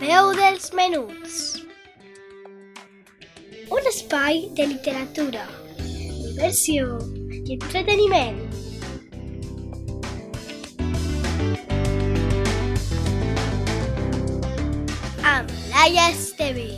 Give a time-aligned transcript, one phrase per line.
[0.00, 1.34] veu dels menuts.
[3.68, 5.42] Un espai de literatura,
[5.76, 6.96] diversió
[7.28, 8.38] i entreteniment.
[15.20, 16.70] Amb Laia Esteve.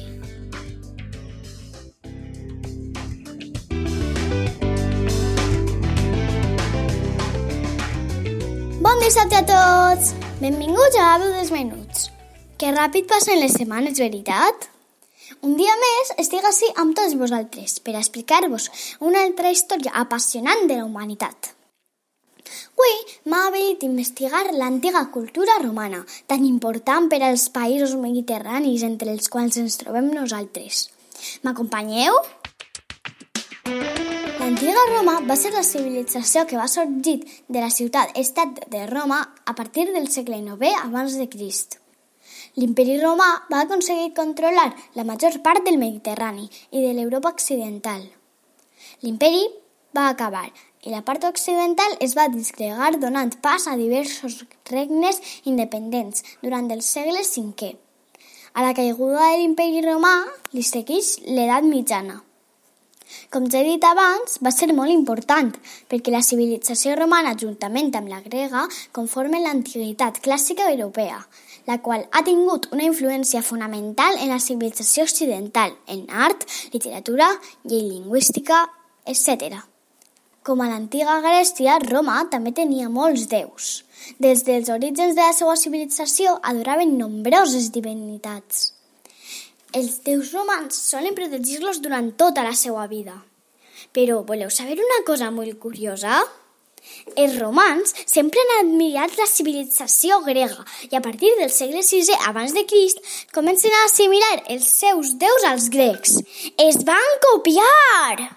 [8.82, 10.12] Bon dissabte a tots!
[10.42, 11.81] Benvinguts a la veu dels menuts.
[12.62, 14.68] Que ràpid passen les setmanes, veritat?
[15.42, 18.68] Un dia més estic així amb tots vosaltres per explicar-vos
[19.08, 21.48] una altra història apassionant de la humanitat.
[22.76, 22.94] Avui
[23.32, 29.26] m'ha venit a investigar l'antiga cultura romana, tan important per als països mediterranis entre els
[29.26, 30.86] quals ens trobem nosaltres.
[31.42, 32.22] M'acompanyeu?
[34.38, 39.58] L'antiga Roma va ser la civilització que va sorgir de la ciutat-estat de Roma a
[39.58, 41.81] partir del segle IX abans de Crist.
[42.60, 48.02] L'imperi romà va aconseguir controlar la major part del Mediterrani i de l'Europa occidental.
[49.00, 49.46] L'imperi
[49.96, 50.44] va acabar
[50.82, 56.82] i la part occidental es va disgregar donant pas a diversos regnes independents durant el
[56.82, 57.72] segle V.
[58.52, 60.12] A la caiguda de l'imperi romà
[60.52, 62.20] li segueix l'edat mitjana.
[63.32, 65.52] Com ja he dit abans, va ser molt important,
[65.88, 71.20] perquè la civilització romana, juntament amb la grega, conformen l'antiguitat clàssica europea,
[71.66, 77.28] la qual ha tingut una influència fonamental en la civilització occidental, en art, literatura,
[77.64, 78.64] llei lingüística,
[79.06, 79.62] etc.
[80.42, 83.84] Com a l'antiga Grècia, Roma també tenia molts déus.
[84.18, 88.72] Des dels orígens de la seva civilització adoraven nombroses divinitats.
[89.72, 93.14] Els déus romans solen protegir-los durant tota la seva vida.
[93.96, 96.18] Però voleu saber una cosa molt curiosa?
[97.16, 102.52] Els romans sempre han admirat la civilització grega i a partir del segle VI abans
[102.56, 103.00] de Crist
[103.32, 106.18] comencen a assimilar els seus déus als grecs.
[106.58, 108.28] Es van copiar!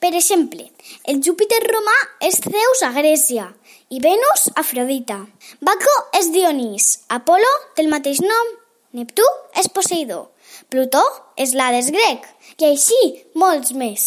[0.00, 0.70] Per exemple,
[1.10, 3.50] el Júpiter romà és Zeus a Grècia
[3.92, 5.20] i Venus Afrodita.
[5.60, 8.52] Baco és Dionís, Apolo del mateix nom,
[8.94, 9.24] Neptú
[9.58, 10.28] és Poseidó,
[10.70, 11.02] Plutó
[11.34, 12.28] és l'Hades grec
[12.60, 12.98] i així
[13.34, 14.04] molts més.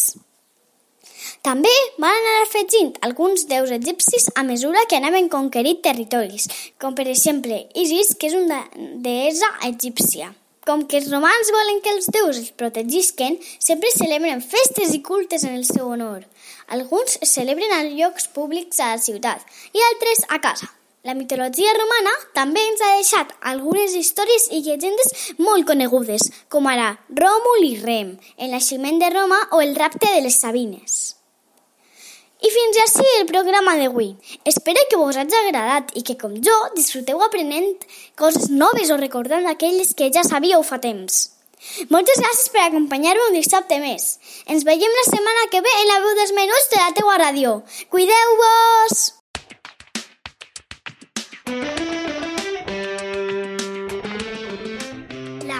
[1.44, 6.48] També van anar afegint alguns déus egipcis a mesura que anaven conquerint territoris,
[6.80, 8.62] com per exemple Isis, que és una
[9.04, 10.32] deessa egípcia.
[10.64, 15.44] Com que els romans volen que els déus els protegisquen, sempre celebren festes i cultes
[15.44, 16.24] en el seu honor.
[16.72, 19.44] Alguns es celebren a llocs públics a la ciutat
[19.76, 20.72] i altres a casa.
[21.06, 26.88] La mitologia romana també ens ha deixat algunes històries i llegendes molt conegudes, com ara
[27.20, 30.98] Ròmul i Rem, el naixement de Roma o el rapte de les Sabines.
[32.38, 34.12] I fins així el programa d'avui.
[34.46, 37.86] Espero que vos hagi agradat i que, com jo, disfruteu aprenent
[38.18, 41.28] coses noves o recordant aquelles que ja sabíeu fa temps.
[41.90, 44.10] Moltes gràcies per acompanyar-me un dissabte més.
[44.46, 47.60] Ens veiem la setmana que ve en la veu dels menuts de la teua ràdio.
[47.90, 49.17] Cuideu-vos!